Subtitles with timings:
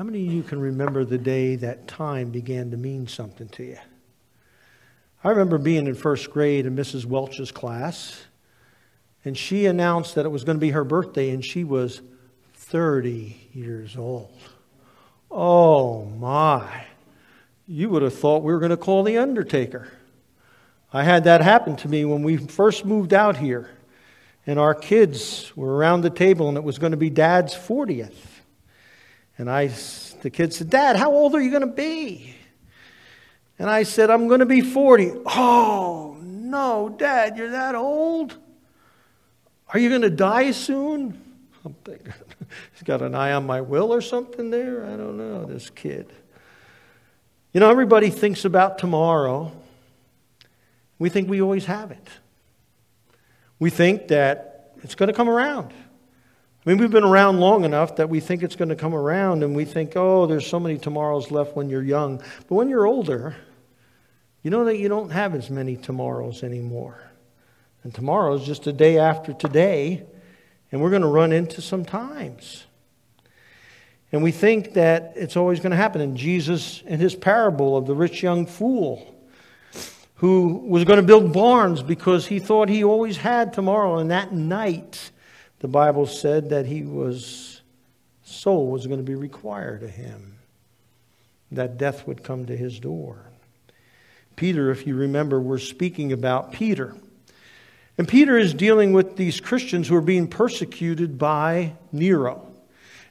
[0.00, 3.62] How many of you can remember the day that time began to mean something to
[3.62, 3.76] you?
[5.22, 7.04] I remember being in first grade in Mrs.
[7.04, 8.22] Welch's class,
[9.26, 12.00] and she announced that it was going to be her birthday, and she was
[12.54, 14.32] 30 years old.
[15.30, 16.86] Oh my.
[17.66, 19.86] You would have thought we were going to call the undertaker.
[20.94, 23.68] I had that happen to me when we first moved out here,
[24.46, 28.39] and our kids were around the table, and it was going to be Dad's 40th.
[29.40, 29.68] And I,
[30.20, 32.34] the kid said, Dad, how old are you going to be?
[33.58, 35.12] And I said, I'm going to be 40.
[35.24, 38.36] Oh, no, Dad, you're that old?
[39.72, 41.18] Are you going to die soon?
[41.64, 42.12] I'm thinking,
[42.74, 44.84] he's got an eye on my will or something there.
[44.84, 46.12] I don't know, this kid.
[47.54, 49.52] You know, everybody thinks about tomorrow.
[50.98, 52.08] We think we always have it.
[53.58, 55.72] We think that it's going to come around.
[56.70, 59.56] Mean, we've been around long enough that we think it's going to come around and
[59.56, 62.18] we think, oh, there's so many tomorrows left when you're young.
[62.18, 63.34] But when you're older,
[64.44, 67.10] you know that you don't have as many tomorrows anymore.
[67.82, 70.06] And tomorrow is just a day after today,
[70.70, 72.66] and we're going to run into some times.
[74.12, 76.00] And we think that it's always going to happen.
[76.00, 79.12] And Jesus, in his parable of the rich young fool,
[80.14, 84.32] who was going to build barns because he thought he always had tomorrow, and that
[84.32, 85.10] night,
[85.60, 87.60] the Bible said that he was
[88.22, 90.38] soul was going to be required of him,
[91.52, 93.30] that death would come to his door.
[94.36, 96.96] Peter, if you remember, we're speaking about Peter.
[97.98, 102.49] And Peter is dealing with these Christians who are being persecuted by Nero.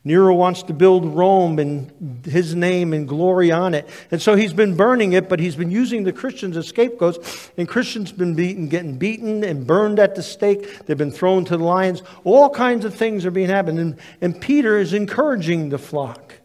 [0.05, 3.88] Nero wants to build Rome and his name and glory on it.
[4.11, 7.52] And so he's been burning it, but he's been using the Christians as scapegoats.
[7.58, 10.86] And Christians been beaten, getting beaten and burned at the stake.
[10.86, 12.02] They've been thrown to the lions.
[12.23, 13.78] All kinds of things are being happened.
[13.78, 16.36] And, and Peter is encouraging the flock.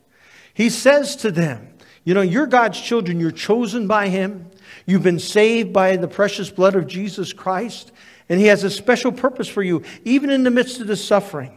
[0.52, 1.68] He says to them,
[2.02, 3.20] You know, you're God's children.
[3.20, 4.50] You're chosen by him.
[4.84, 7.92] You've been saved by the precious blood of Jesus Christ.
[8.28, 11.56] And he has a special purpose for you, even in the midst of the suffering.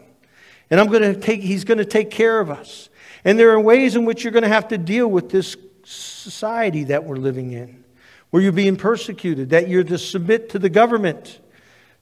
[0.70, 2.90] And I'm going to take, he's going to take care of us.
[3.24, 6.86] And there are ways in which you're going to have to deal with this society
[6.86, 7.84] that we're living in,
[8.30, 11.40] where you're being persecuted, that you're to submit to the government,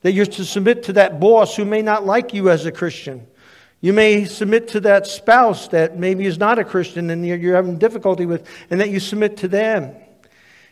[0.02, 3.26] that you're to submit to that boss who may not like you as a Christian.
[3.82, 7.78] You may submit to that spouse that maybe is not a Christian and you're having
[7.78, 9.96] difficulty with, and that you submit to them.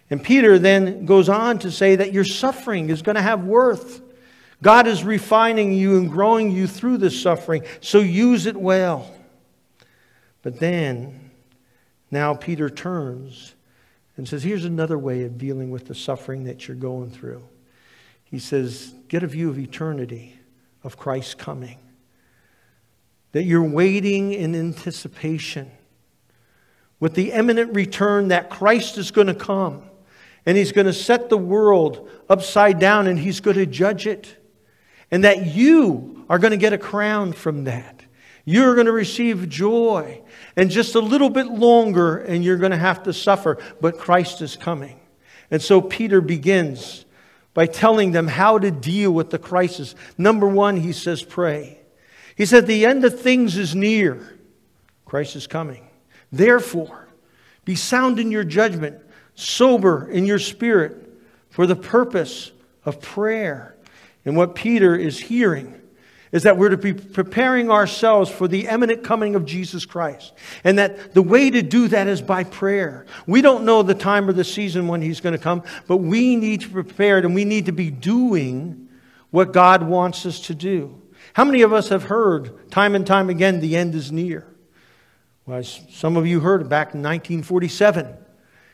[0.09, 4.01] And Peter then goes on to say that your suffering is going to have worth.
[4.63, 9.13] God is refining you and growing you through this suffering, so use it well.
[10.41, 11.31] But then,
[12.09, 13.55] now Peter turns
[14.15, 17.43] and says, Here's another way of dealing with the suffering that you're going through.
[18.23, 20.39] He says, Get a view of eternity,
[20.81, 21.79] of Christ's coming.
[23.33, 25.71] That you're waiting in anticipation
[27.01, 29.83] with the imminent return that Christ is going to come
[30.45, 34.37] and he's going to set the world upside down and he's going to judge it
[35.13, 38.01] and that you are going to get a crown from that.
[38.45, 40.23] You're going to receive joy.
[40.55, 44.41] And just a little bit longer, and you're going to have to suffer, but Christ
[44.41, 44.99] is coming.
[45.51, 47.05] And so Peter begins
[47.53, 49.93] by telling them how to deal with the crisis.
[50.17, 51.79] Number one, he says, pray.
[52.35, 54.39] He said, The end of things is near.
[55.05, 55.87] Christ is coming.
[56.31, 57.07] Therefore,
[57.65, 58.97] be sound in your judgment,
[59.35, 61.07] sober in your spirit,
[61.51, 62.51] for the purpose
[62.83, 63.72] of prayer.
[64.25, 65.79] And what Peter is hearing
[66.31, 70.33] is that we're to be preparing ourselves for the imminent coming of Jesus Christ.
[70.63, 73.05] And that the way to do that is by prayer.
[73.27, 76.35] We don't know the time or the season when he's going to come, but we
[76.35, 78.89] need to prepare and we need to be doing
[79.29, 80.99] what God wants us to do.
[81.33, 84.47] How many of us have heard time and time again the end is near?
[85.45, 88.22] Well, some of you heard back in 1947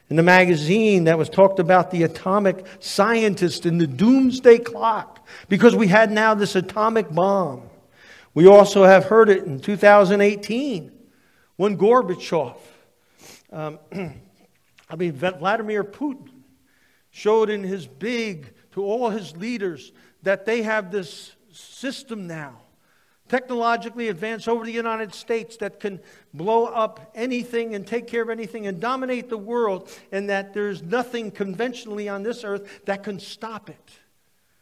[0.09, 5.75] in the magazine that was talked about the atomic scientist and the doomsday clock because
[5.75, 7.69] we had now this atomic bomb.
[8.33, 10.91] We also have heard it in 2018
[11.57, 12.57] when Gorbachev,
[13.51, 13.79] um,
[14.89, 16.29] I mean, Vladimir Putin,
[17.11, 19.91] showed in his big to all his leaders
[20.23, 22.61] that they have this system now
[23.29, 26.01] technologically advanced over the United States that can
[26.33, 30.81] blow up anything and take care of anything and dominate the world, and that there's
[30.81, 33.91] nothing conventionally on this earth that can stop it.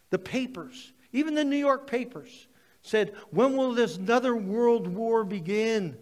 [0.09, 2.47] The papers, even the New York papers,
[2.81, 5.97] said, When will this another world war begin?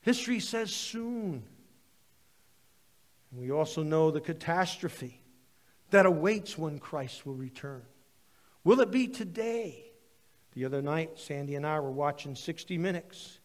[0.00, 1.44] History says soon.
[3.30, 5.20] And we also know the catastrophe
[5.90, 7.82] that awaits when Christ will return.
[8.64, 9.83] Will it be today?
[10.54, 13.40] The other night, Sandy and I were watching 60 Minutes,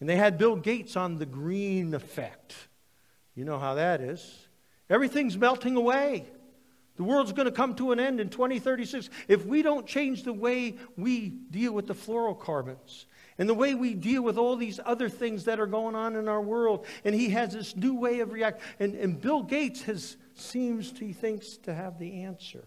[0.00, 2.54] And they had Bill Gates on the green effect.
[3.34, 4.48] You know how that is.
[4.90, 6.26] Everything's melting away.
[6.96, 10.32] The world's going to come to an end in 2036 if we don't change the
[10.32, 13.06] way we deal with the fluorocarbons
[13.36, 16.28] and the way we deal with all these other things that are going on in
[16.28, 16.86] our world.
[17.04, 18.62] And he has this new way of reacting.
[18.78, 22.64] And, and Bill Gates has seems to, he thinks to have the answer.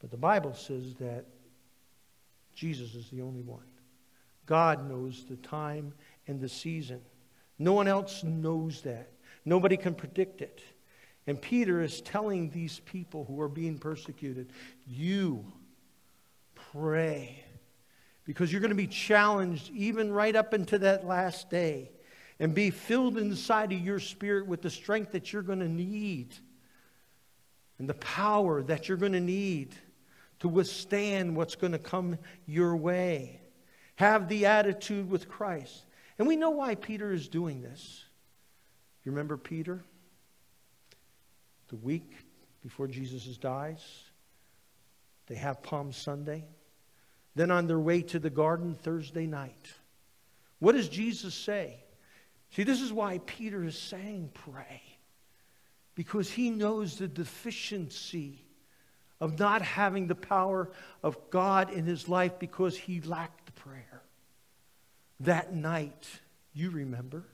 [0.00, 1.24] But the Bible says that
[2.56, 3.62] Jesus is the only one.
[4.46, 5.92] God knows the time
[6.26, 7.00] and the season.
[7.58, 9.12] No one else knows that.
[9.44, 10.62] Nobody can predict it.
[11.26, 14.52] And Peter is telling these people who are being persecuted,
[14.86, 15.44] you
[16.72, 17.44] pray.
[18.24, 21.90] Because you're going to be challenged even right up into that last day.
[22.38, 26.34] And be filled inside of your spirit with the strength that you're going to need.
[27.78, 29.74] And the power that you're going to need
[30.40, 33.40] to withstand what's going to come your way.
[33.96, 35.86] Have the attitude with Christ.
[36.18, 38.04] And we know why Peter is doing this.
[39.04, 39.82] You remember Peter?
[41.68, 42.12] The week
[42.62, 43.84] before Jesus dies,
[45.26, 46.44] they have Palm Sunday.
[47.34, 49.72] Then on their way to the garden Thursday night.
[50.58, 51.84] What does Jesus say?
[52.52, 54.82] See, this is why Peter is saying pray.
[55.94, 58.45] Because he knows the deficiency
[59.20, 60.70] of not having the power
[61.02, 64.02] of God in his life because he lacked prayer.
[65.20, 66.06] That night,
[66.52, 67.24] you remember,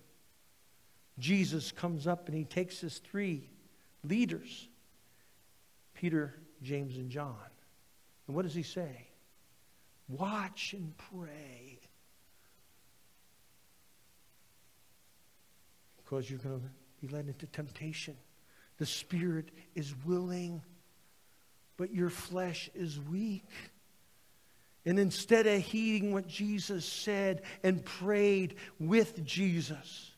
[1.19, 3.51] Jesus comes up and he takes his three
[4.05, 4.69] leaders
[5.95, 7.37] Peter, James, and John.
[8.27, 9.07] And what does he say?
[10.09, 11.79] Watch and pray.
[15.99, 18.17] Because you're going to be led into temptation.
[18.79, 20.61] The spirit is willing,
[21.77, 23.49] but your flesh is weak.
[24.85, 30.11] And instead of heeding what Jesus said and prayed with Jesus,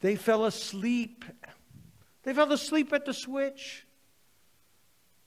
[0.00, 1.24] they fell asleep.
[2.22, 3.86] They fell asleep at the switch.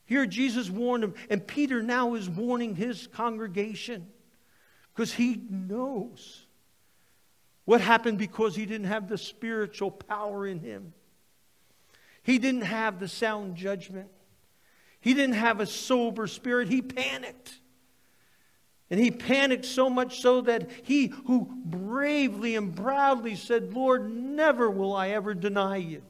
[0.05, 4.07] Here, Jesus warned them, and Peter now is warning his congregation
[4.93, 6.45] because he knows
[7.65, 10.93] what happened because he didn't have the spiritual power in him.
[12.27, 14.09] He didn't have the sound judgment.
[14.99, 16.67] He didn't have a sober spirit.
[16.67, 17.57] He panicked.
[18.89, 24.69] And he panicked so much so that he who bravely and proudly said, Lord, never
[24.69, 26.03] will I ever deny you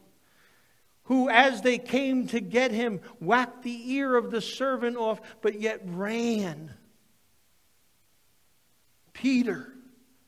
[1.03, 5.61] who, as they came to get him, whacked the ear of the servant off, but
[5.61, 6.73] yet ran.
[9.13, 9.71] Peter,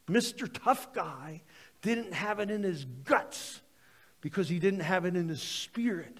[0.07, 0.47] Mr.
[0.51, 1.42] Tough Guy,
[1.81, 3.59] didn't have it in his guts
[4.21, 6.18] because he didn't have it in his spirit,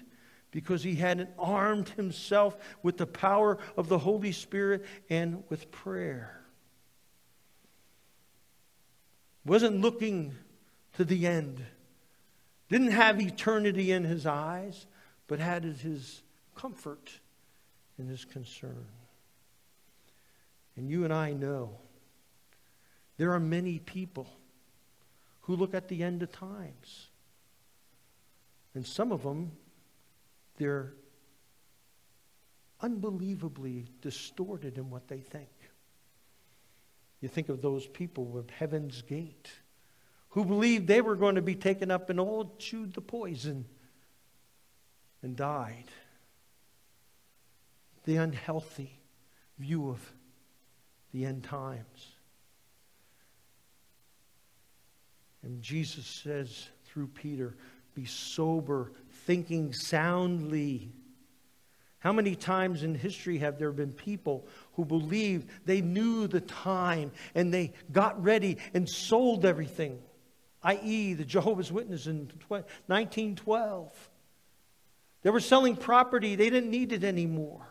[0.50, 6.40] because he hadn't armed himself with the power of the Holy Spirit and with prayer.
[9.44, 10.34] Wasn't looking
[10.94, 11.64] to the end
[12.70, 14.86] didn't have eternity in his eyes,
[15.26, 16.22] but had his
[16.54, 17.10] comfort
[17.98, 18.86] and his concern.
[20.76, 21.70] And you and I know
[23.18, 24.28] there are many people
[25.42, 27.09] who look at the end of times.
[28.74, 29.52] And some of them,
[30.56, 30.94] they're
[32.80, 35.48] unbelievably distorted in what they think.
[37.20, 39.50] You think of those people with Heaven's Gate
[40.30, 43.66] who believed they were going to be taken up and all chewed the poison
[45.22, 45.90] and died.
[48.04, 49.00] The unhealthy
[49.58, 50.12] view of
[51.12, 52.14] the end times.
[55.42, 57.56] And Jesus says through Peter,
[57.94, 58.92] be sober,
[59.26, 60.92] thinking soundly.
[61.98, 67.12] How many times in history have there been people who believed they knew the time
[67.34, 70.00] and they got ready and sold everything?
[70.62, 74.10] i.e., the Jehovah's Witnesses in 1912.
[75.22, 77.66] They were selling property, they didn't need it anymore.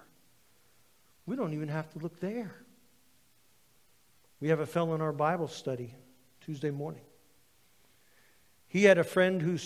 [1.25, 2.55] We don't even have to look there.
[4.39, 5.93] We have a fellow in our Bible study
[6.41, 7.03] Tuesday morning.
[8.67, 9.57] He had a friend who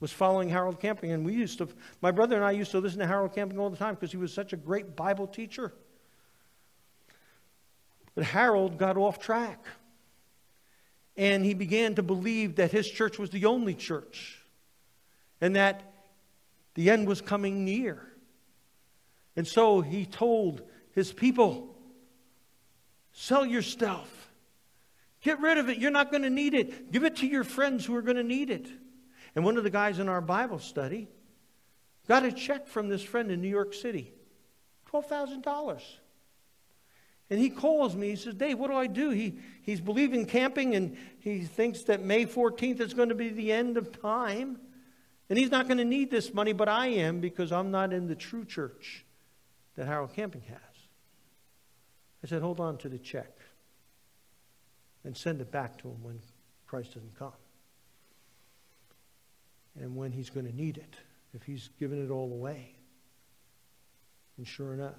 [0.00, 1.68] was following Harold Camping, and we used to,
[2.00, 4.16] my brother and I used to listen to Harold Camping all the time because he
[4.16, 5.72] was such a great Bible teacher.
[8.14, 9.64] But Harold got off track
[11.16, 14.40] and he began to believe that his church was the only church
[15.40, 15.82] and that
[16.74, 18.02] the end was coming near.
[19.36, 20.62] And so he told
[20.92, 21.76] his people,
[23.12, 24.30] Sell your stuff.
[25.22, 25.78] Get rid of it.
[25.78, 26.92] You're not going to need it.
[26.92, 28.68] Give it to your friends who are going to need it.
[29.38, 31.06] And one of the guys in our Bible study
[32.08, 34.12] got a check from this friend in New York City
[34.92, 35.80] $12,000.
[37.30, 38.10] And he calls me.
[38.10, 39.10] He says, Dave, what do I do?
[39.10, 43.52] He, he's believing camping and he thinks that May 14th is going to be the
[43.52, 44.58] end of time.
[45.30, 48.08] And he's not going to need this money, but I am because I'm not in
[48.08, 49.04] the true church
[49.76, 50.58] that Harold Camping has.
[52.24, 53.38] I said, hold on to the check
[55.04, 56.18] and send it back to him when
[56.66, 57.34] Christ doesn't come.
[59.80, 60.96] And when he's going to need it,
[61.34, 62.74] if he's given it all away.
[64.36, 64.94] And sure enough,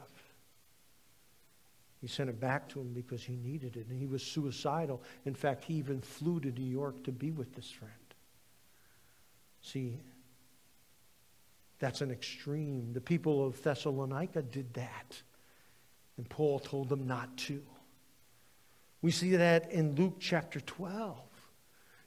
[2.02, 3.88] he sent it back to him because he needed it.
[3.88, 5.02] And he was suicidal.
[5.26, 7.94] In fact, he even flew to New York to be with this friend.
[9.62, 10.00] See,
[11.80, 12.94] that's an extreme.
[12.94, 15.22] The people of Thessalonica did that.
[16.18, 17.62] And Paul told them not to.
[19.02, 21.18] We see that in Luke chapter 12.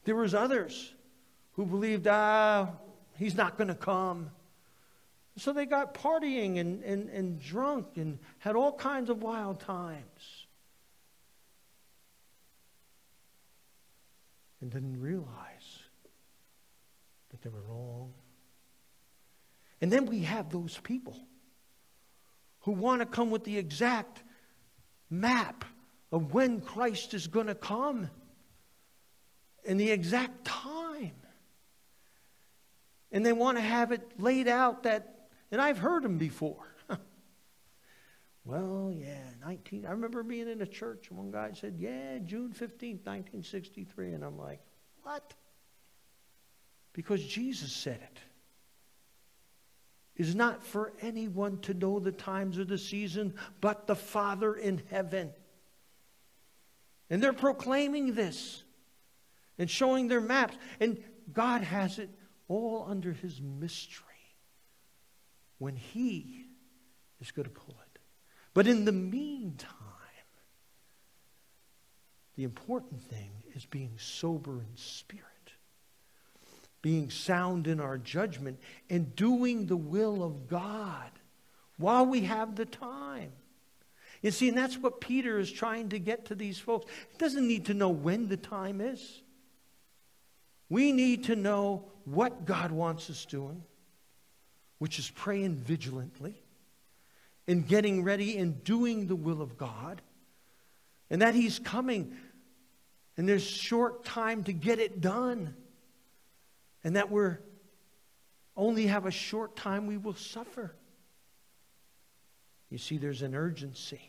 [0.04, 0.92] There was others
[1.52, 2.68] who believed, ah,
[3.18, 4.30] he's not going to come.
[5.36, 10.46] So they got partying and, and, and drunk and had all kinds of wild times.
[14.60, 15.26] And didn't realize
[17.30, 18.12] that they were wrong.
[19.80, 21.16] And then we have those people
[22.60, 24.22] who want to come with the exact
[25.10, 25.64] map
[26.12, 28.08] of when Christ is going to come
[29.66, 31.12] and the exact time.
[33.12, 35.12] And they want to have it laid out that
[35.52, 36.74] and I've heard them before.
[38.44, 39.84] well, yeah, 19.
[39.84, 44.14] I remember being in a church, and one guy said, yeah, June 15th, 1963.
[44.14, 44.60] And I'm like,
[45.02, 45.34] what?
[46.94, 48.18] Because Jesus said it.
[50.16, 54.82] Is not for anyone to know the times of the season, but the Father in
[54.90, 55.32] heaven.
[57.10, 58.62] And they're proclaiming this
[59.58, 60.56] and showing their maps.
[60.80, 61.02] And
[61.32, 62.10] God has it
[62.52, 64.06] all under his mystery
[65.58, 66.46] when He
[67.20, 68.00] is going to pull it.
[68.52, 69.68] But in the meantime,
[72.36, 75.24] the important thing is being sober in spirit,
[76.82, 78.58] being sound in our judgment,
[78.90, 81.10] and doing the will of God
[81.78, 83.32] while we have the time.
[84.20, 86.90] You see, and that's what Peter is trying to get to these folks.
[87.10, 89.22] He doesn't need to know when the time is.
[90.72, 93.62] We need to know what God wants us doing
[94.82, 96.34] which is praying vigilantly
[97.46, 100.02] and getting ready and doing the will of God,
[101.08, 102.16] and that He's coming,
[103.16, 105.54] and there's short time to get it done,
[106.82, 107.38] and that we're
[108.56, 110.74] only have a short time we will suffer.
[112.68, 114.00] You see, there's an urgency.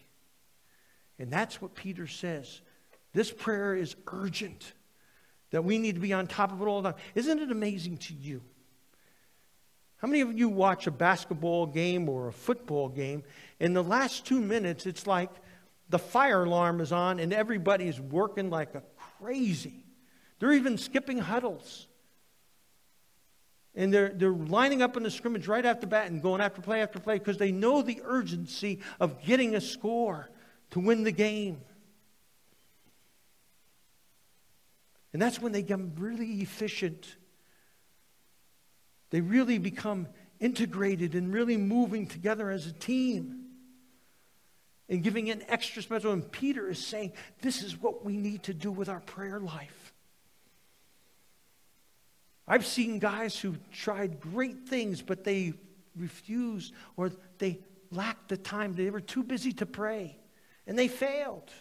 [1.20, 2.62] And that's what Peter says.
[3.14, 4.74] This prayer is urgent,
[5.54, 7.02] that we need to be on top of it all the time.
[7.16, 8.42] Isn't it amazing to you
[10.04, 13.24] how many of you watch a basketball game or a football game?
[13.62, 15.30] In the last two minutes, it's like
[15.88, 18.84] the fire alarm is on and everybody's working like a
[19.22, 19.86] crazy.
[20.40, 21.88] They're even skipping huddles.
[23.76, 26.82] And they're, they're lining up in the scrimmage right after bat and going after play
[26.82, 30.30] after play because they know the urgency of getting a score
[30.72, 31.62] to win the game.
[35.14, 37.16] And that's when they become really efficient
[39.14, 40.08] they really become
[40.40, 43.44] integrated and really moving together as a team
[44.90, 46.14] and giving an extra special.
[46.14, 49.94] And Peter is saying, this is what we need to do with our prayer life.
[52.48, 55.54] I've seen guys who tried great things, but they
[55.96, 57.60] refused or they
[57.92, 58.74] lacked the time.
[58.74, 60.18] They were too busy to pray
[60.66, 61.52] and they failed.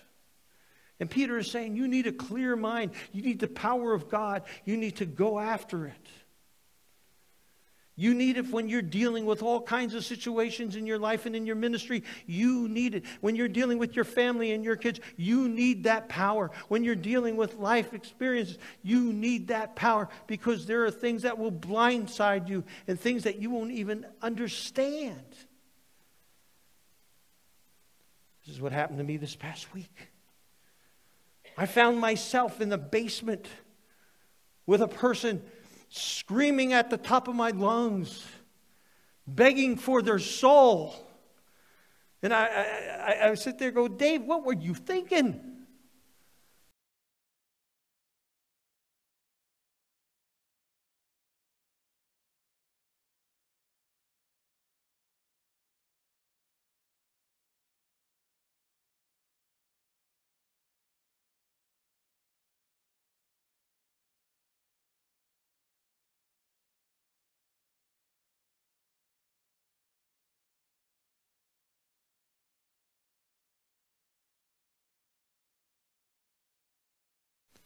[1.03, 2.93] And Peter is saying, You need a clear mind.
[3.11, 4.45] You need the power of God.
[4.65, 6.09] You need to go after it.
[7.97, 11.35] You need it when you're dealing with all kinds of situations in your life and
[11.35, 12.05] in your ministry.
[12.25, 13.05] You need it.
[13.21, 16.53] When you're dealing with your family and your kids, you need that power.
[16.69, 21.37] When you're dealing with life experiences, you need that power because there are things that
[21.37, 25.27] will blindside you and things that you won't even understand.
[28.47, 30.12] This is what happened to me this past week.
[31.62, 33.47] I found myself in the basement
[34.66, 35.45] with a person
[35.90, 38.26] screaming at the top of my lungs,
[39.28, 40.92] begging for their soul.
[42.21, 42.47] And I,
[43.07, 45.52] I, I sit there go, Dave, what were you thinking?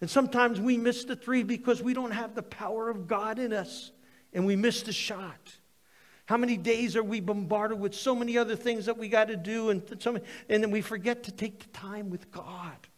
[0.00, 3.52] And sometimes we miss the three because we don't have the power of God in
[3.52, 3.92] us
[4.32, 5.56] and we miss the shot.
[6.26, 9.36] How many days are we bombarded with so many other things that we got to
[9.36, 12.88] do and, so many, and then we forget to take the time with God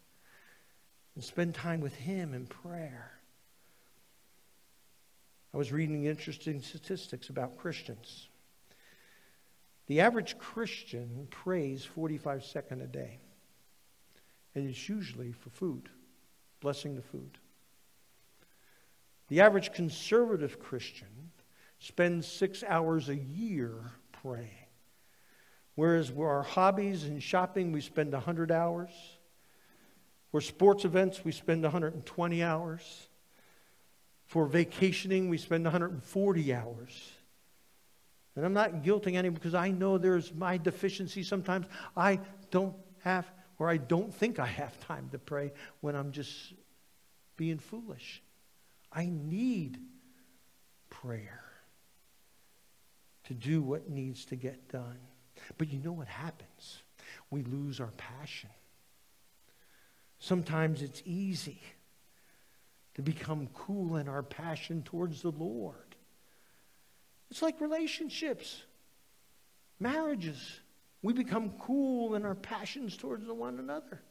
[1.14, 3.12] and spend time with Him in prayer.
[5.52, 8.28] I was reading interesting statistics about Christians.
[9.86, 13.18] The average Christian prays 45 seconds a day,
[14.54, 15.88] and it's usually for food,
[16.60, 17.38] blessing the food.
[19.28, 21.30] The average conservative Christian
[21.78, 23.74] spends six hours a year
[24.22, 24.50] praying.
[25.74, 28.90] Whereas for our hobbies and shopping, we spend 100 hours.
[30.32, 33.08] For sports events, we spend 120 hours.
[34.26, 37.12] For vacationing, we spend 140 hours.
[38.34, 41.22] And I'm not guilting anyone because I know there's my deficiency.
[41.22, 46.12] Sometimes I don't have, or I don't think I have time to pray when I'm
[46.12, 46.54] just
[47.36, 48.22] being foolish.
[48.92, 49.78] I need
[50.90, 51.44] prayer
[53.24, 54.98] to do what needs to get done.
[55.56, 56.82] But you know what happens?
[57.30, 58.50] We lose our passion.
[60.18, 61.60] Sometimes it's easy
[62.94, 65.76] to become cool in our passion towards the Lord.
[67.30, 68.62] It's like relationships,
[69.78, 70.60] marriages.
[71.02, 74.02] We become cool in our passions towards one another.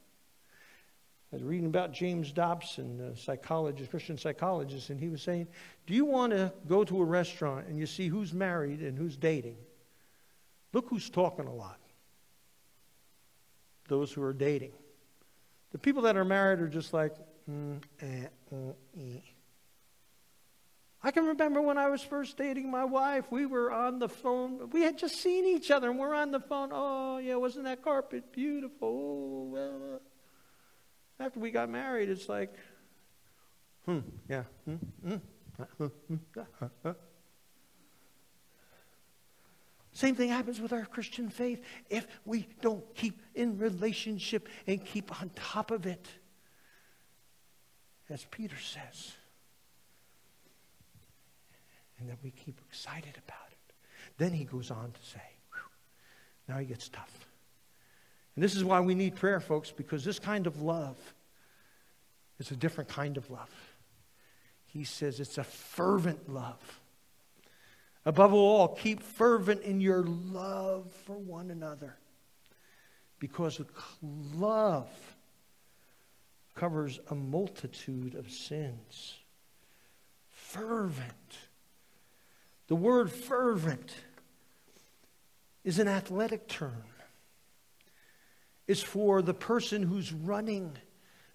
[1.32, 5.48] I was reading about James Dobson, a psychologist, Christian psychologist, and he was saying,
[5.86, 9.18] Do you want to go to a restaurant and you see who's married and who's
[9.18, 9.58] dating?
[10.72, 11.80] Look who's talking a lot.
[13.90, 14.72] Those who are dating.
[15.72, 17.14] The people that are married are just like,
[17.50, 19.20] mm, eh, mm, eh.
[21.08, 24.70] I can remember when I was first dating my wife, we were on the phone.
[24.72, 26.72] We had just seen each other and we're on the phone.
[26.74, 28.90] Oh, yeah, wasn't that carpet beautiful?
[28.90, 30.02] Oh, well,
[31.18, 32.54] after we got married, it's like,
[33.86, 34.76] hmm, yeah, hmm,
[35.08, 36.90] hmm, hmm,
[39.94, 41.64] Same thing happens with our Christian faith.
[41.90, 46.06] If we don't keep in relationship and keep on top of it,
[48.10, 49.14] as Peter says,
[52.00, 53.74] and that we keep excited about it.
[54.18, 55.22] Then he goes on to say,
[56.48, 57.28] now he gets tough.
[58.36, 60.98] And this is why we need prayer, folks, because this kind of love
[62.40, 63.50] is a different kind of love.
[64.66, 66.80] He says it's a fervent love.
[68.06, 71.98] Above all, keep fervent in your love for one another.
[73.20, 73.60] Because
[74.02, 74.90] love
[76.56, 79.16] covers a multitude of sins.
[80.30, 81.47] Fervent.
[82.68, 83.94] The word fervent
[85.64, 86.84] is an athletic term
[88.68, 90.78] it's for the person who's running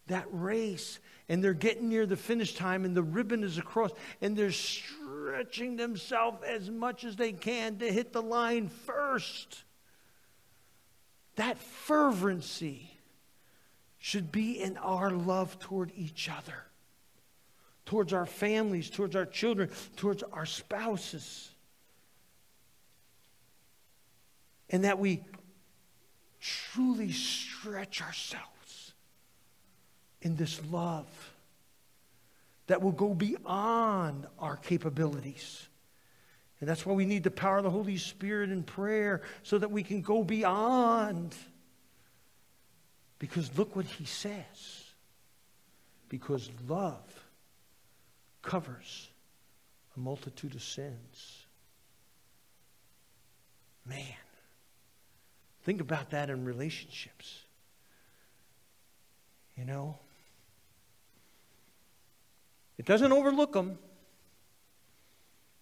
[0.06, 3.90] that race and they're getting near the finish time and the ribbon is across
[4.20, 9.64] and they're stretching themselves as much as they can to hit the line first.
[11.36, 12.90] That fervency
[13.98, 16.66] should be in our love toward each other,
[17.84, 21.50] towards our families, towards our children, towards our spouses.
[24.70, 25.22] And that we
[26.40, 28.92] truly stretch ourselves
[30.22, 31.06] in this love
[32.68, 35.68] that will go beyond our capabilities.
[36.60, 39.70] And that's why we need the power of the Holy Spirit in prayer so that
[39.70, 41.34] we can go beyond.
[43.18, 44.84] Because look what he says.
[46.08, 47.11] Because love
[48.42, 49.08] covers
[49.96, 51.46] a multitude of sins.
[53.86, 54.04] Man.
[55.62, 57.42] Think about that in relationships.
[59.56, 59.98] You know?
[62.78, 63.78] It doesn't overlook them,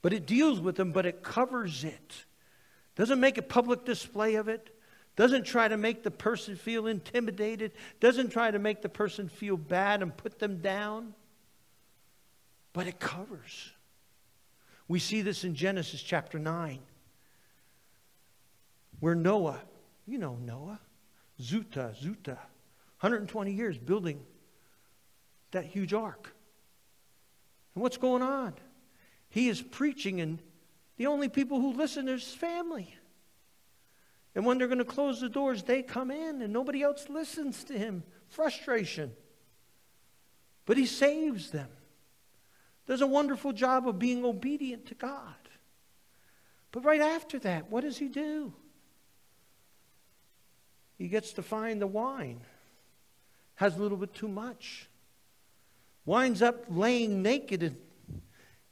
[0.01, 2.25] but it deals with them, but it covers it.
[2.97, 4.75] Doesn't make a public display of it.
[5.16, 7.73] Doesn't try to make the person feel intimidated.
[7.99, 11.14] Doesn't try to make the person feel bad and put them down.
[12.72, 13.72] But it covers.
[14.88, 16.80] We see this in Genesis chapter 9,
[19.00, 19.61] where Noah
[20.11, 20.80] you know Noah.
[21.40, 22.37] Zuta, Zuta.
[23.00, 24.20] 120 years building
[25.52, 26.35] that huge ark.
[27.74, 28.54] And what's going on?
[29.30, 30.40] He is preaching, and
[30.96, 32.94] the only people who listen is his family.
[34.35, 37.64] And when they're going to close the doors, they come in, and nobody else listens
[37.64, 38.02] to him.
[38.28, 39.12] Frustration.
[40.66, 41.68] But he saves them.
[42.87, 45.35] Does a wonderful job of being obedient to God.
[46.73, 48.53] But right after that, what does he do?
[51.01, 52.43] he gets to find the wine
[53.55, 54.87] has a little bit too much.
[56.05, 57.77] winds up laying naked and,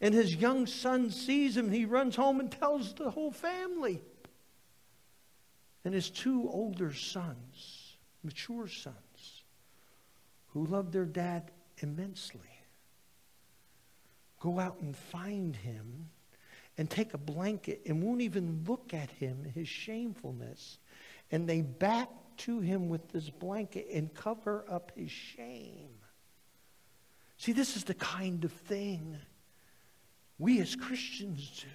[0.03, 1.71] and his young son sees him.
[1.71, 4.03] He runs home and tells the whole family.
[5.87, 9.43] And his two older sons, mature sons,
[10.49, 12.58] who love their dad immensely,
[14.41, 16.09] go out and find him
[16.77, 20.79] and take a blanket and won't even look at him, his shamefulness.
[21.31, 25.91] And they back to him with this blanket and cover up his shame.
[27.37, 29.17] See, this is the kind of thing
[30.39, 31.69] we as Christians do.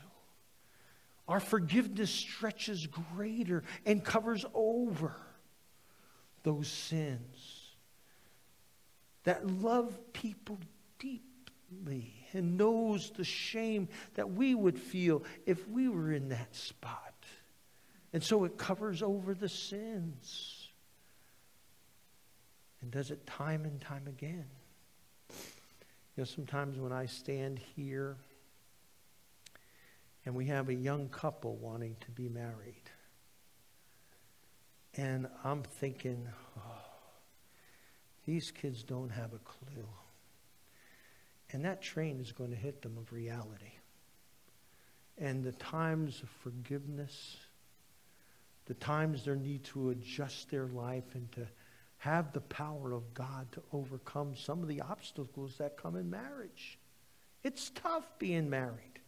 [1.27, 5.15] Our forgiveness stretches greater and covers over
[6.43, 7.71] those sins
[9.23, 10.59] that love people
[10.99, 17.13] deeply and knows the shame that we would feel if we were in that spot.
[18.11, 20.69] And so it covers over the sins
[22.81, 24.45] and does it time and time again.
[25.29, 28.17] You know, sometimes when I stand here
[30.25, 32.89] and we have a young couple wanting to be married,
[34.95, 36.61] and I'm thinking, oh,
[38.25, 39.87] these kids don't have a clue.
[41.53, 43.71] And that train is going to hit them of reality.
[45.19, 47.37] And the times of forgiveness,
[48.65, 51.47] the times there need to adjust their life and to
[51.99, 56.79] have the power of God to overcome some of the obstacles that come in marriage.
[57.43, 58.99] It's tough being married.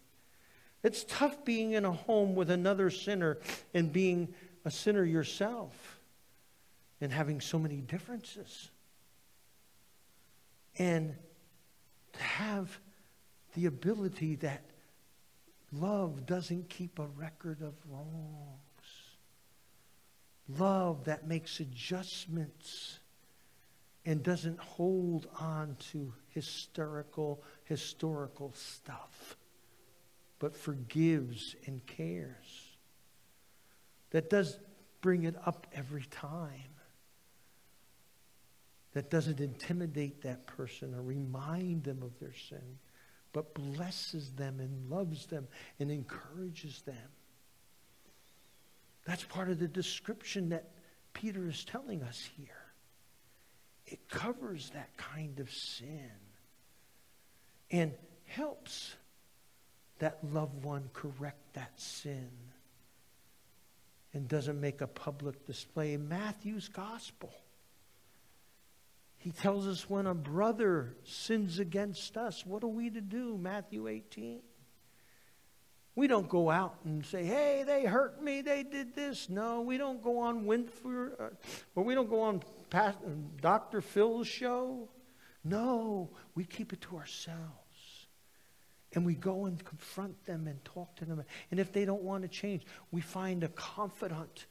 [0.84, 3.40] It's tough being in a home with another sinner
[3.74, 6.00] and being a sinner yourself
[7.02, 8.70] and having so many differences.
[10.78, 11.16] And
[12.18, 12.80] to have
[13.56, 14.64] the ability that
[15.72, 18.60] love doesn't keep a record of wrongs.
[20.48, 23.00] Love that makes adjustments
[24.06, 29.36] and doesn't hold on to hysterical, historical stuff,
[30.38, 32.78] but forgives and cares.
[34.12, 34.60] That does
[35.02, 36.75] bring it up every time.
[38.96, 42.80] That doesn't intimidate that person or remind them of their sin,
[43.34, 45.50] but blesses them and loves them
[45.82, 47.10] and encourages them.
[49.06, 50.70] That's part of the description that
[51.14, 52.48] Peter is telling us here.
[53.86, 56.10] It covers that kind of sin
[57.70, 57.92] and
[58.28, 58.96] helps
[60.00, 62.32] that loved one correct that sin
[64.14, 65.92] and doesn't make a public display.
[65.92, 67.34] In Matthew's gospel,
[69.26, 73.40] he tells us when a brother sins against us, what are we to do?
[73.40, 74.40] Matthew 18.
[75.96, 79.28] We don't go out and say, hey, they hurt me, they did this.
[79.28, 81.30] No, we don't go on Winfrey, uh,
[81.74, 82.92] or we don't go on uh,
[83.42, 83.82] Dr.
[83.82, 84.90] Phil's show.
[85.44, 87.40] No, we keep it to ourselves.
[88.94, 91.24] And we go and confront them and talk to them.
[91.50, 94.46] And if they don't want to change, we find a confidant,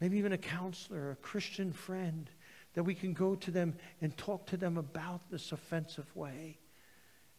[0.00, 2.30] maybe even a counselor, a Christian friend,
[2.78, 6.56] that we can go to them and talk to them about this offensive way.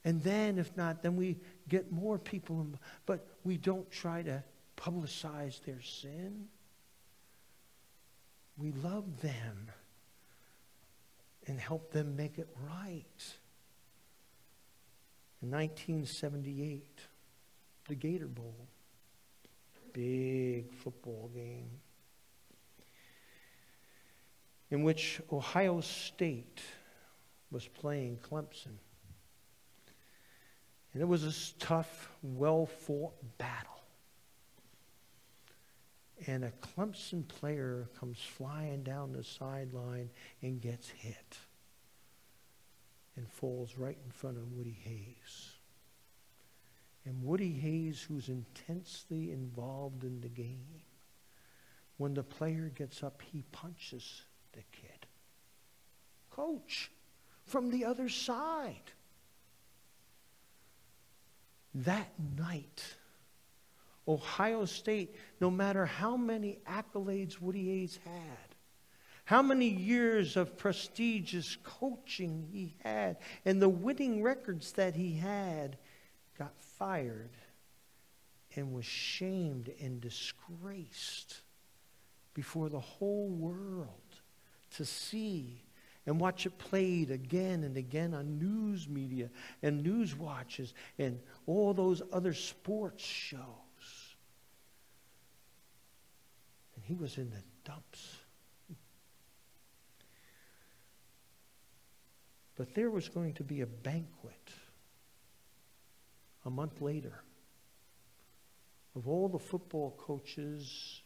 [0.04, 1.38] And then, if not, then we
[1.70, 2.68] get more people,
[3.06, 4.44] but we don't try to
[4.76, 6.50] publicize their sin.
[8.58, 9.72] We love them
[11.48, 13.24] and help them make it right.
[15.42, 16.84] In 1978,
[17.88, 18.68] the Gator Bowl,
[19.94, 21.80] big football game,
[24.72, 26.62] in which Ohio State
[27.52, 28.78] was playing Clemson.
[30.94, 33.84] And it was a tough, well fought battle.
[36.28, 40.10] And a Clemson player comes flying down the sideline
[40.42, 41.38] and gets hit
[43.16, 45.52] and falls right in front of Woody Hayes.
[47.06, 50.82] And Woody Hayes, who's intensely involved in the game,
[51.98, 55.08] when the player gets up, he punches the kid.
[56.30, 56.92] Coach,
[57.46, 58.92] from the other side.
[61.74, 62.84] That night,
[64.08, 68.56] Ohio State, no matter how many accolades Woody Hayes had,
[69.26, 75.78] how many years of prestigious coaching he had, and the winning records that he had,
[76.38, 77.38] got fired
[78.56, 81.42] and was shamed and disgraced
[82.34, 84.09] before the whole world
[84.78, 85.62] to see
[86.06, 89.30] and watch it played again and again on news media
[89.62, 93.40] and news watches and all those other sports shows.
[96.76, 98.16] And he was in the dumps.
[102.56, 104.52] But there was going to be a banquet
[106.46, 107.24] a month later
[108.96, 111.02] of all the football coaches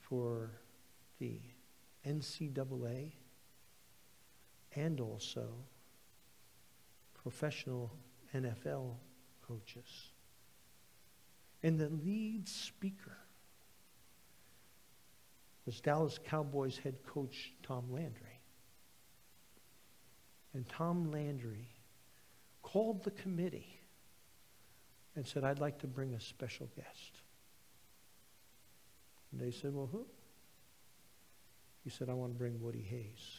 [0.00, 0.50] for
[1.18, 1.40] the
[2.06, 3.12] NCAA
[4.74, 5.48] and also
[7.14, 7.92] professional
[8.34, 8.94] NFL
[9.46, 10.12] coaches.
[11.62, 13.16] And the lead speaker
[15.64, 18.40] was Dallas Cowboys head coach Tom Landry.
[20.54, 21.68] And Tom Landry
[22.62, 23.78] called the committee
[25.16, 27.20] and said, I'd like to bring a special guest.
[29.32, 30.06] And they said, Well, who?
[31.86, 33.38] He said, I want to bring Woody Hayes.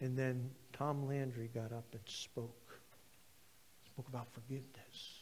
[0.00, 2.78] And then Tom Landry got up and spoke.
[3.86, 5.18] Spoke about forgiveness.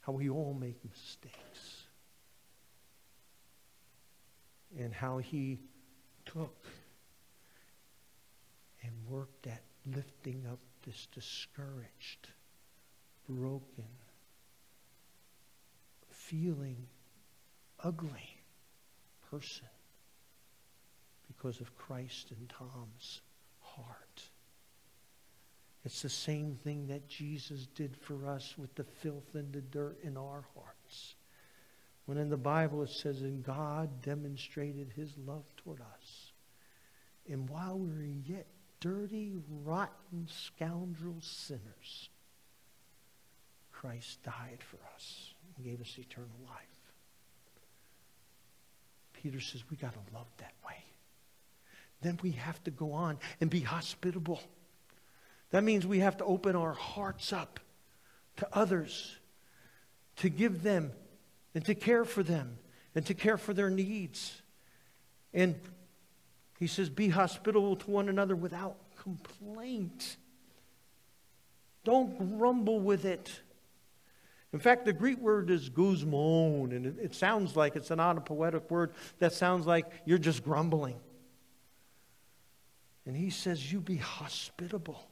[0.00, 1.84] How we all make mistakes.
[4.76, 5.60] And how he
[6.24, 6.64] took
[8.82, 9.62] and worked at
[9.94, 12.30] lifting up this discouraged,
[13.28, 13.86] broken,
[16.10, 16.88] feeling
[17.84, 18.35] ugly
[19.30, 19.68] person
[21.26, 23.20] because of Christ and Tom's
[23.60, 24.22] heart.
[25.84, 29.98] It's the same thing that Jesus did for us with the filth and the dirt
[30.02, 31.14] in our hearts.
[32.06, 36.32] When in the Bible it says, and God demonstrated his love toward us.
[37.28, 38.46] And while we were yet
[38.80, 39.34] dirty,
[39.64, 42.08] rotten, scoundrel sinners,
[43.72, 46.75] Christ died for us and gave us eternal life.
[49.26, 50.76] Peter says we got to love that way.
[52.00, 54.40] Then we have to go on and be hospitable.
[55.50, 57.58] That means we have to open our hearts up
[58.36, 59.16] to others,
[60.18, 60.92] to give them
[61.56, 62.58] and to care for them
[62.94, 64.42] and to care for their needs.
[65.34, 65.56] And
[66.60, 70.18] he says, be hospitable to one another without complaint.
[71.82, 73.40] Don't grumble with it.
[74.56, 78.22] In fact, the Greek word is guzmon, and it, it sounds like it's not a
[78.22, 80.96] poetic word that sounds like you're just grumbling.
[83.04, 85.10] And he says, You be hospitable.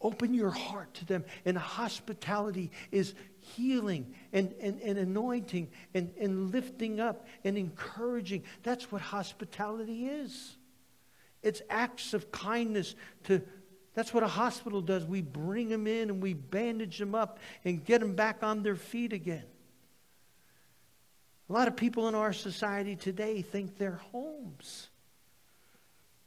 [0.00, 1.26] Open your heart to them.
[1.44, 8.44] And hospitality is healing and, and, and anointing and, and lifting up and encouraging.
[8.62, 10.56] That's what hospitality is.
[11.42, 12.94] It's acts of kindness
[13.24, 13.42] to
[13.94, 15.04] that's what a hospital does.
[15.04, 18.74] We bring them in and we bandage them up and get them back on their
[18.74, 19.44] feet again.
[21.48, 24.88] A lot of people in our society today think their homes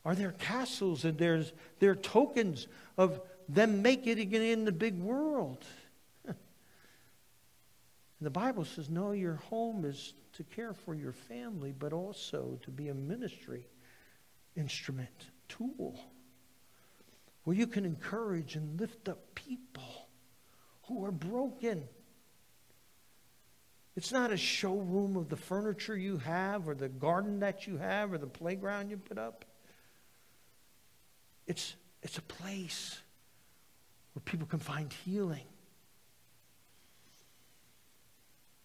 [0.06, 5.65] are their castles and there's their tokens of them making it in the big world.
[6.25, 6.36] and
[8.21, 12.71] the Bible says, no, your home is to care for your family, but also to
[12.71, 13.67] be a ministry
[14.56, 15.99] instrument, tool
[17.48, 20.10] where you can encourage and lift up people
[20.84, 21.82] who are broken.
[23.96, 28.12] It's not a showroom of the furniture you have or the garden that you have
[28.12, 29.46] or the playground you put up.
[31.46, 33.00] It's, it's a place
[34.12, 35.48] where people can find healing.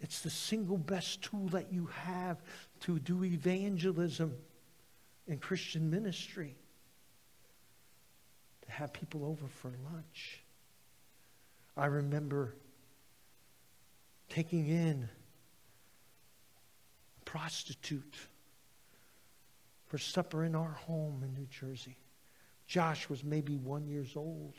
[0.00, 2.42] It's the single best tool that you have
[2.80, 4.34] to do evangelism
[5.28, 6.56] in Christian ministry
[8.72, 10.40] have people over for lunch.
[11.76, 12.54] I remember
[14.28, 15.08] taking in
[17.20, 18.16] a prostitute
[19.88, 21.98] for supper in our home in New Jersey.
[22.66, 24.54] Josh was maybe one years old.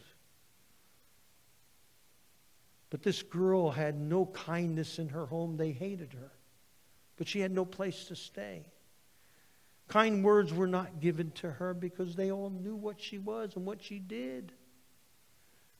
[2.91, 5.57] But this girl had no kindness in her home.
[5.57, 6.31] They hated her.
[7.17, 8.65] But she had no place to stay.
[9.87, 13.65] Kind words were not given to her because they all knew what she was and
[13.65, 14.51] what she did.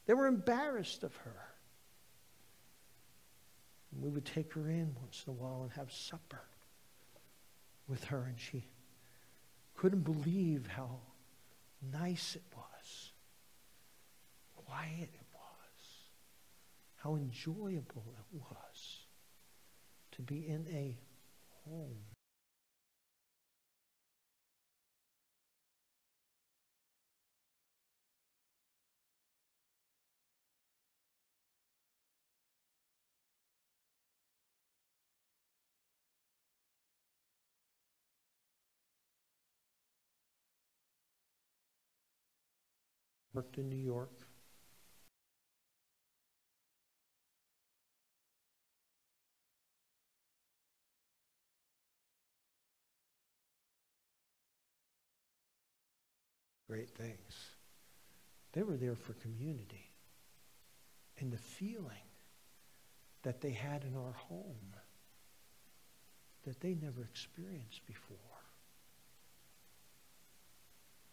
[0.06, 1.46] They were embarrassed of her.
[3.92, 6.42] And we would take her in once in a while and have supper
[7.88, 8.66] with her, and she
[9.76, 11.00] couldn't believe how
[11.92, 13.12] nice it was,
[14.56, 15.86] quiet it was,
[16.98, 19.06] how enjoyable it was
[20.13, 20.98] to be in a
[21.66, 22.12] home.
[43.34, 44.12] Worked in New York.
[56.74, 57.52] great things.
[58.54, 59.91] They were there for community
[61.19, 62.08] and the feeling
[63.22, 64.74] that they had in our home
[66.48, 68.33] that they never experienced before.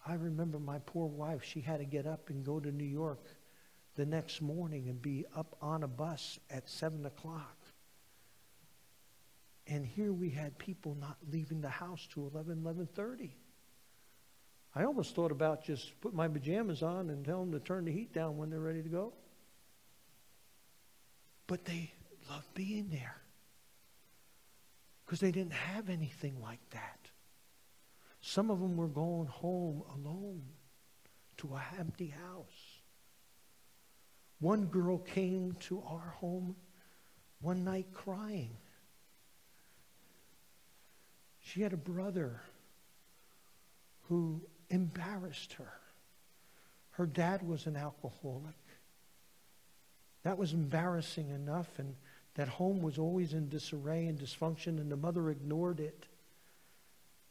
[0.07, 3.25] I remember my poor wife, she had to get up and go to New York
[3.97, 7.57] the next morning and be up on a bus at 7 o'clock.
[9.67, 13.31] And here we had people not leaving the house to 11, 11.30.
[14.75, 17.93] I almost thought about just put my pajamas on and tell them to turn the
[17.93, 19.13] heat down when they're ready to go.
[21.47, 21.93] But they
[22.31, 23.17] loved being there
[25.05, 27.00] because they didn't have anything like that.
[28.21, 30.43] Some of them were going home alone
[31.39, 32.81] to an empty house.
[34.41, 36.57] One girl came to our home
[37.41, 38.57] one night crying.
[41.41, 42.41] She had a brother
[44.09, 45.73] who embarrassed her.
[46.93, 48.55] Her dad was an alcoholic.
[50.23, 51.95] That was embarrassing enough, and
[52.35, 56.07] that home was always in disarray and dysfunction, and the mother ignored it.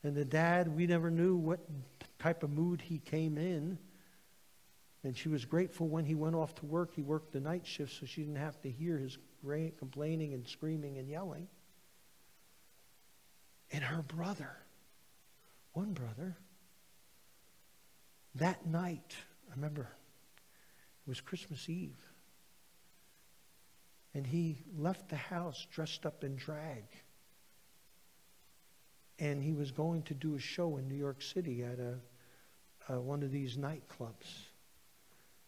[0.04, 1.60] And the dad, we never knew what
[2.20, 3.78] type of mood he came in.
[5.04, 6.94] And she was grateful when he went off to work.
[6.94, 9.18] He worked the night shift so she didn't have to hear his
[9.78, 11.48] complaining and screaming and yelling.
[13.72, 14.58] And her brother,
[15.74, 16.36] one brother,
[18.36, 19.16] that night,
[19.50, 22.00] I remember it was Christmas Eve,
[24.14, 26.84] and he left the house dressed up in drag.
[29.19, 33.01] And he was going to do a show in New York City at a, uh,
[33.01, 34.47] one of these nightclubs.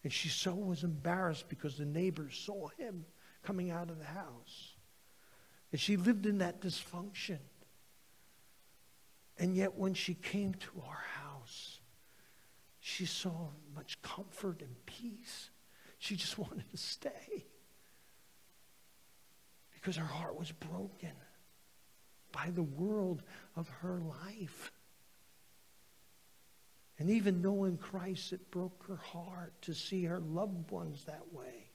[0.04, 3.04] And she so was embarrassed because the neighbors saw him
[3.42, 4.74] coming out of the house.
[5.70, 7.38] And she lived in that dysfunction.
[9.38, 11.80] And yet, when she came to our house,
[12.80, 15.50] she saw much comfort and peace.
[15.98, 17.46] She just wanted to stay
[19.72, 21.12] because her heart was broken
[22.32, 23.22] by the world
[23.56, 24.72] of her life.
[26.98, 31.70] And even knowing Christ, it broke her heart to see her loved ones that way.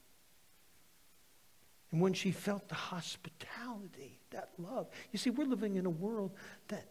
[1.92, 4.88] And when she felt the hospitality, that love.
[5.12, 6.32] You see, we're living in a world
[6.68, 6.86] that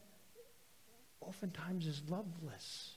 [1.21, 2.97] oftentimes is loveless.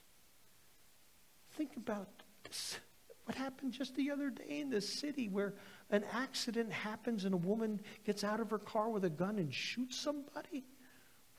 [1.58, 2.08] Think about
[2.44, 2.80] this.
[3.26, 5.54] What happened just the other day in this city where
[5.90, 9.54] an accident happens and a woman gets out of her car with a gun and
[9.54, 10.66] shoots somebody?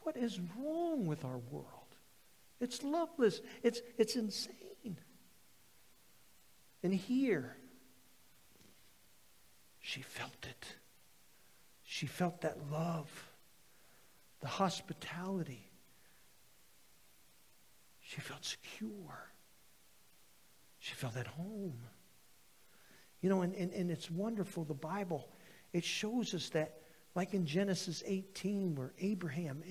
[0.01, 1.65] What is wrong with our world?
[2.59, 3.41] It's loveless.
[3.63, 4.97] It's, it's insane.
[6.83, 7.55] And here,
[9.79, 10.65] she felt it.
[11.83, 13.09] She felt that love,
[14.39, 15.69] the hospitality.
[18.01, 19.31] She felt secure.
[20.79, 21.79] She felt at home.
[23.21, 25.27] You know, and, and, and it's wonderful, the Bible,
[25.73, 26.81] it shows us that,
[27.15, 29.63] like in Genesis 18, where Abraham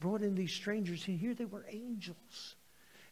[0.00, 2.56] brought in these strangers, and here they were angels.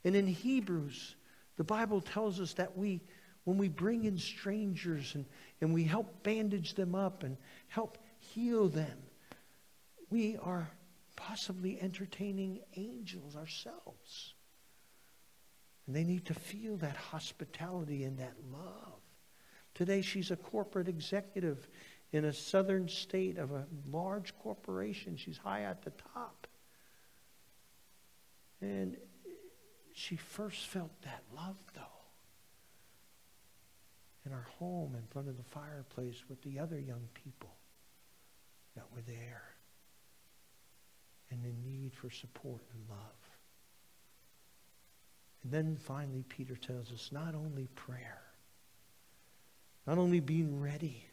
[0.04, 1.16] And in Hebrews,
[1.56, 3.00] the Bible tells us that we,
[3.44, 5.24] when we bring in strangers and,
[5.60, 7.36] and we help bandage them up and
[7.68, 8.98] help heal them,
[10.10, 10.68] we are
[11.16, 14.34] possibly entertaining angels ourselves.
[15.86, 18.93] And they need to feel that hospitality and that love.
[19.74, 21.68] Today, she's a corporate executive
[22.12, 25.16] in a southern state of a large corporation.
[25.16, 26.46] She's high at the top.
[28.60, 28.96] And
[29.92, 31.82] she first felt that love, though,
[34.24, 37.54] in her home in front of the fireplace with the other young people
[38.76, 39.54] that were there
[41.30, 42.98] and the need for support and love.
[45.42, 48.23] And then finally, Peter tells us not only prayer,
[49.86, 51.04] not only being ready,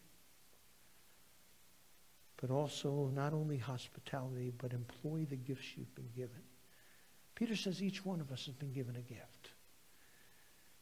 [2.37, 6.41] but also not only hospitality, but employ the gifts you've been given.
[7.35, 9.51] Peter says each one of us has been given a gift.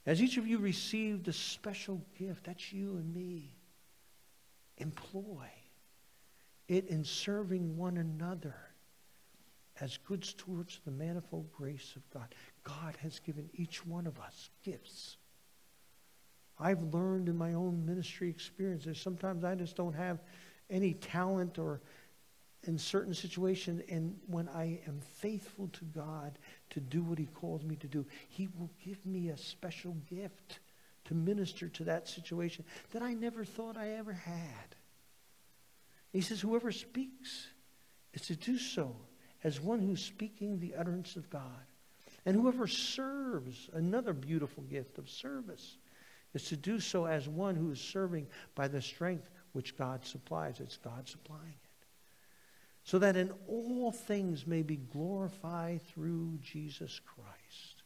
[0.06, 3.54] As each of you received a special gift, that's you and me,
[4.78, 5.50] employ
[6.68, 8.54] it in serving one another
[9.80, 12.34] as good stewards of the manifold grace of God.
[12.64, 15.16] God has given each one of us gifts.
[16.60, 20.18] I've learned in my own ministry experiences, sometimes I just don't have
[20.68, 21.80] any talent or
[22.64, 23.82] in certain situations.
[23.88, 26.38] And when I am faithful to God
[26.70, 30.60] to do what he calls me to do, he will give me a special gift
[31.06, 34.76] to minister to that situation that I never thought I ever had.
[36.12, 37.46] He says, whoever speaks
[38.12, 38.94] is to do so
[39.42, 41.42] as one who's speaking the utterance of God.
[42.26, 45.78] And whoever serves, another beautiful gift of service,
[46.34, 50.60] is to do so as one who is serving by the strength which God supplies.
[50.60, 51.86] It's God supplying it.
[52.84, 57.82] So that in all things may be glorified through Jesus Christ,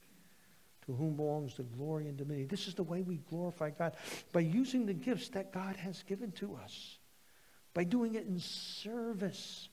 [0.87, 2.49] to whom belongs the glory and dominion.
[2.49, 3.97] This is the way we glorify God,
[4.33, 6.99] by using the gifts that God has given to us,
[7.73, 9.69] by doing it in service.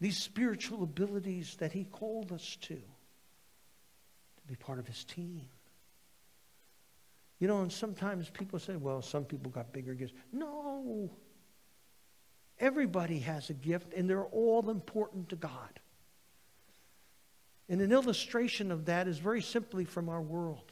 [0.00, 2.82] These spiritual abilities that He called us to, to
[4.48, 5.42] be part of His team.
[7.42, 10.12] You know, and sometimes people say, well, some people got bigger gifts.
[10.32, 11.10] No.
[12.60, 15.80] Everybody has a gift, and they're all important to God.
[17.68, 20.70] And an illustration of that is very simply from our world.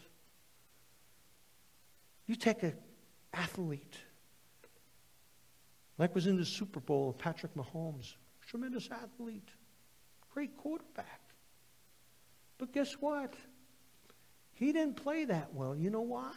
[2.28, 2.76] You take an
[3.34, 3.96] athlete,
[5.98, 8.14] like was in the Super Bowl, Patrick Mahomes,
[8.46, 9.48] tremendous athlete,
[10.32, 11.20] great quarterback.
[12.58, 13.34] But guess what?
[14.52, 15.74] He didn't play that well.
[15.74, 16.30] You know why?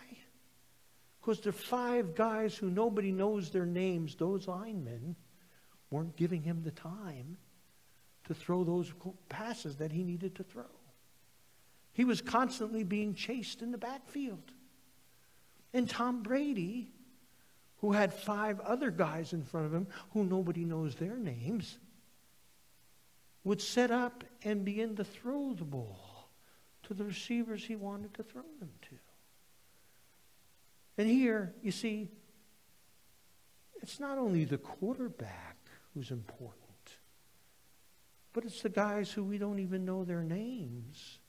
[1.24, 5.16] Because the five guys who nobody knows their names, those linemen,
[5.90, 7.38] weren't giving him the time
[8.26, 8.92] to throw those
[9.30, 10.66] passes that he needed to throw.
[11.94, 14.52] He was constantly being chased in the backfield.
[15.74, 16.92] And Tom Brady,
[17.78, 21.78] who had five other guys in front of him who nobody knows their names,
[23.46, 26.28] would set up and begin to throw the ball
[26.84, 28.96] to the receivers he wanted to throw them to.
[30.98, 32.10] And here, you see,
[33.82, 35.58] it's not only the quarterback
[35.94, 36.60] who's important,
[38.32, 41.20] but it's the guys who we don't even know their names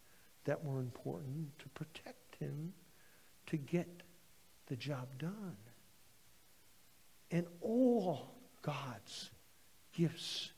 [0.44, 2.72] that were important to protect him
[3.46, 4.02] to get
[4.66, 5.56] the job done.
[7.30, 9.30] And all God's
[9.92, 10.52] gifts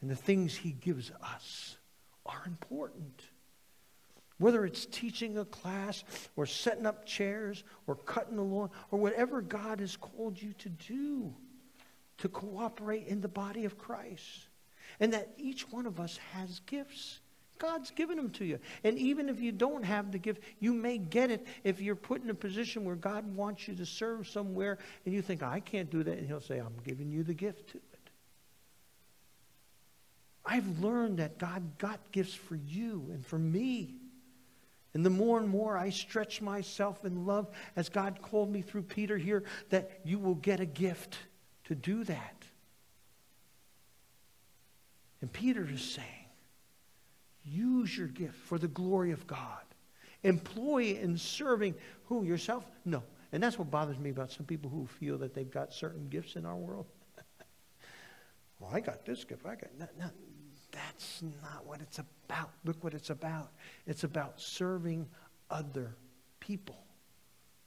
[0.00, 1.76] and the things he gives us
[2.24, 3.22] are important.
[4.38, 6.04] Whether it's teaching a class
[6.36, 10.68] or setting up chairs or cutting the lawn or whatever God has called you to
[10.68, 11.34] do
[12.18, 14.48] to cooperate in the body of Christ.
[15.00, 17.20] And that each one of us has gifts.
[17.58, 18.58] God's given them to you.
[18.84, 22.22] And even if you don't have the gift, you may get it if you're put
[22.22, 25.90] in a position where God wants you to serve somewhere and you think, I can't
[25.90, 26.18] do that.
[26.18, 28.10] And He'll say, I'm giving you the gift to it.
[30.44, 33.96] I've learned that God got gifts for you and for me.
[34.96, 38.84] And the more and more I stretch myself in love, as God called me through
[38.84, 41.18] Peter here, that you will get a gift
[41.64, 42.42] to do that.
[45.20, 46.08] And Peter is saying,
[47.44, 49.64] use your gift for the glory of God.
[50.22, 51.74] Employ in serving
[52.06, 52.24] who?
[52.24, 52.64] Yourself?
[52.86, 53.02] No.
[53.32, 56.36] And that's what bothers me about some people who feel that they've got certain gifts
[56.36, 56.86] in our world.
[58.60, 59.44] well, I got this gift.
[59.44, 60.06] I got no, no,
[60.76, 62.50] that's not what it's about.
[62.64, 63.50] Look what it's about.
[63.86, 65.08] It's about serving
[65.50, 65.96] other
[66.40, 66.78] people.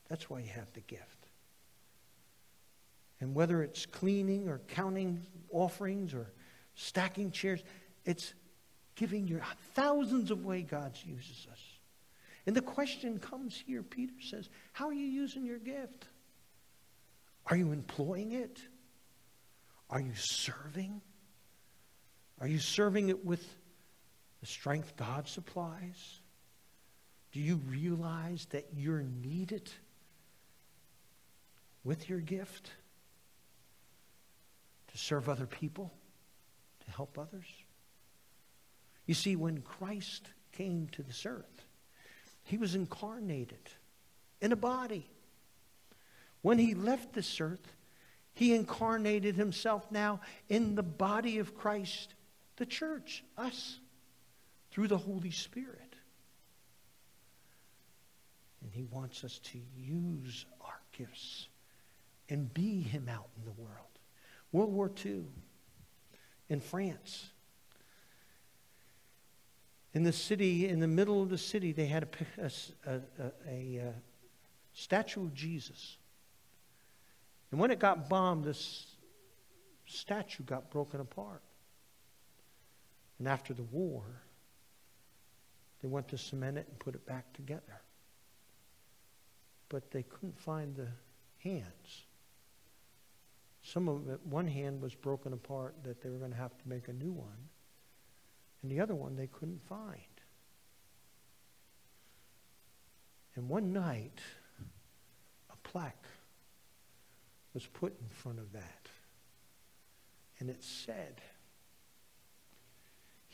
[0.07, 1.03] That's why you have the gift.
[3.20, 6.32] And whether it's cleaning or counting offerings or
[6.76, 7.64] stacking chairs,
[8.05, 8.34] it's
[8.95, 9.41] giving your
[9.74, 11.62] thousands of ways God uses us.
[12.45, 16.07] And the question comes here, Peter says, how are you using your gift?
[17.47, 18.60] Are you employing it?
[19.89, 21.01] Are you serving?
[22.41, 23.45] Are you serving it with
[24.39, 26.19] the strength God supplies?
[27.31, 29.69] Do you realize that you're needed
[31.83, 32.71] with your gift
[34.91, 35.93] to serve other people,
[36.85, 37.45] to help others?
[39.05, 41.65] You see, when Christ came to this earth,
[42.43, 43.69] he was incarnated
[44.41, 45.09] in a body.
[46.41, 47.75] When he left this earth,
[48.33, 52.13] he incarnated himself now in the body of Christ
[52.60, 53.80] the church, us,
[54.70, 55.95] through the Holy Spirit.
[58.62, 61.47] And He wants us to use our gifts
[62.28, 63.88] and be Him out in the world.
[64.51, 65.24] World War II
[66.49, 67.30] in France.
[69.93, 72.07] In the city, in the middle of the city, they had
[72.38, 72.51] a,
[72.86, 73.91] a, a, a uh,
[74.74, 75.97] statue of Jesus.
[77.51, 78.86] And when it got bombed, this
[79.86, 81.41] statue got broken apart.
[83.20, 84.03] And after the war,
[85.82, 87.82] they went to cement it and put it back together.
[89.67, 90.88] But they couldn't find the
[91.38, 92.05] hands.
[93.61, 96.70] Some of it, one hand was broken apart that they were going to have to
[96.70, 97.49] make a new one.
[98.61, 99.99] And the other one they couldn't find.
[103.36, 104.20] And one night,
[105.51, 106.05] a plaque
[107.53, 108.88] was put in front of that.
[110.39, 111.22] And it said,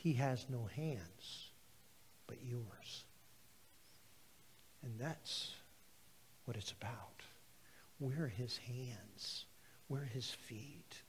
[0.06, 1.50] he has no hands.
[2.28, 3.04] but yours.
[4.84, 5.52] And that's
[6.44, 7.22] what it's about.
[7.98, 9.46] We're his hands.
[9.88, 11.02] We're his feet.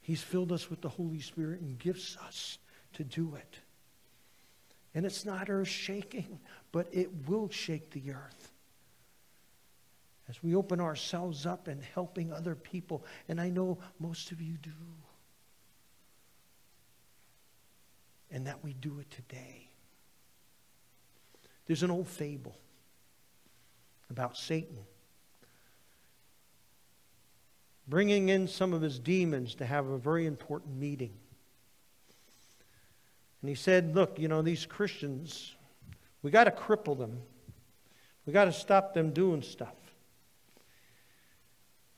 [0.00, 2.56] He's filled us with the Holy Spirit and gifts us
[2.94, 3.58] to do it.
[4.94, 6.40] And it's not earth shaking,
[6.72, 8.52] but it will shake the earth.
[10.30, 14.56] As we open ourselves up and helping other people, and I know most of you
[14.56, 14.70] do.
[18.32, 19.68] And that we do it today.
[21.66, 22.56] There's an old fable
[24.10, 24.78] about Satan
[27.86, 31.12] bringing in some of his demons to have a very important meeting.
[33.40, 35.54] And he said, Look, you know, these Christians,
[36.22, 37.20] we got to cripple them,
[38.24, 39.74] we got to stop them doing stuff.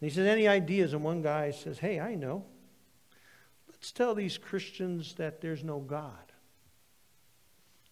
[0.00, 0.94] And he said, Any ideas?
[0.94, 2.44] And one guy says, Hey, I know.
[3.84, 6.32] Let's tell these Christians that there's no God.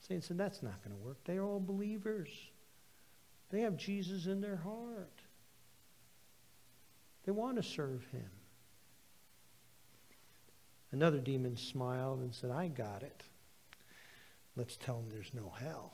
[0.00, 1.18] Satan said, That's not going to work.
[1.26, 2.30] They're all believers,
[3.50, 5.20] they have Jesus in their heart.
[7.26, 8.30] They want to serve him.
[10.92, 13.22] Another demon smiled and said, I got it.
[14.56, 15.92] Let's tell them there's no hell.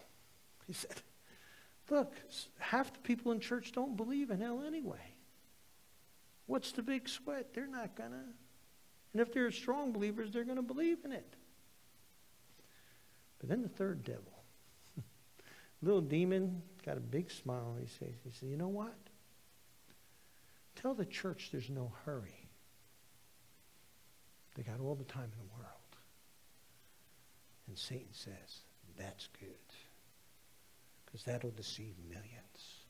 [0.69, 1.03] He said,
[1.91, 2.13] Look,
[2.61, 5.17] half the people in church don't believe in hell anyway.
[6.47, 7.53] What's the big sweat?
[7.53, 8.48] They're not going to.
[9.13, 11.35] And if they're strong believers, they're going to believe in it.
[13.39, 14.43] But then the third devil,
[15.83, 17.77] little demon, got a big smile.
[17.81, 18.97] He says, he said, You know what?
[20.77, 22.49] Tell the church there's no hurry.
[24.55, 25.79] They got all the time in the world.
[27.69, 28.63] And Satan says,
[28.99, 29.51] that's good.
[31.05, 32.83] Because that'll deceive millions.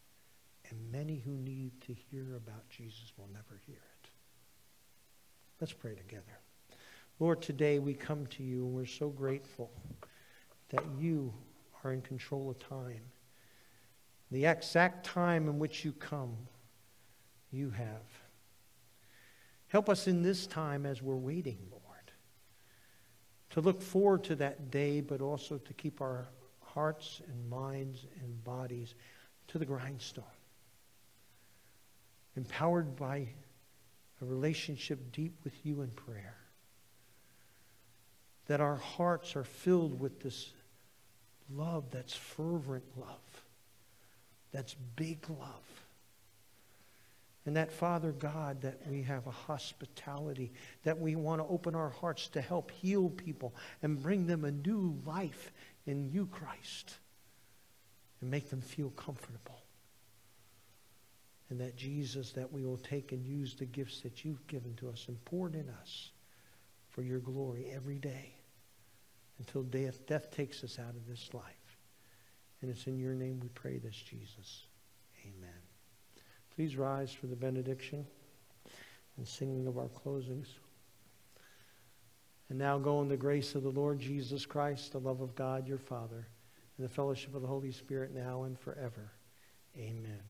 [0.70, 3.97] And many who need to hear about Jesus will never hear it.
[5.61, 6.38] Let's pray together.
[7.18, 9.70] Lord, today we come to you and we're so grateful
[10.68, 11.34] that you
[11.82, 13.02] are in control of time.
[14.30, 16.36] The exact time in which you come
[17.50, 18.02] you have.
[19.66, 22.12] Help us in this time as we're waiting, Lord,
[23.50, 26.28] to look forward to that day, but also to keep our
[26.61, 28.94] hearts and minds and bodies
[29.48, 30.24] to the grindstone.
[32.36, 33.28] Empowered by
[34.20, 36.36] a relationship deep with you in prayer.
[38.46, 40.50] That our hearts are filled with this
[41.50, 43.42] love that's fervent love,
[44.52, 45.78] that's big love
[47.48, 50.52] and that, Father God, that we have a hospitality,
[50.82, 54.50] that we want to open our hearts to help heal people and bring them a
[54.50, 55.50] new life
[55.86, 56.98] in you, Christ,
[58.20, 59.62] and make them feel comfortable.
[61.51, 64.88] And that, Jesus, that we will take and use the gifts that you've given to
[64.88, 66.11] us and poured in us
[66.90, 68.34] for your glory every day
[69.38, 71.44] until death, death takes us out of this life.
[72.61, 74.64] And it's in your name we pray this, Jesus.
[75.24, 75.49] Amen.
[76.55, 78.05] Please rise for the benediction
[79.16, 80.49] and singing of our closings.
[82.51, 85.68] And now go in the grace of the Lord Jesus Christ, the love of God
[85.68, 86.26] your Father,
[86.76, 89.12] and the fellowship of the Holy Spirit now and forever.
[89.76, 90.28] Amen.